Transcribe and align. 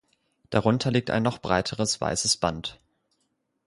Darunter 0.49 0.89
liegt 0.89 1.11
ein 1.11 1.21
noch 1.21 1.37
breiteres 1.43 2.01
weißes 2.01 2.37
Band. 2.37 2.79